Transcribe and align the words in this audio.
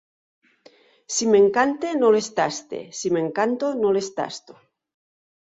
Si 1.15 1.27
m'encante 1.33 1.91
no 1.99 2.09
les 2.15 2.31
taste! 2.41 2.81
Si 3.01 3.13
m'encanto 3.17 3.71
no 3.85 3.93
les 4.01 4.11
tasto! 4.19 4.59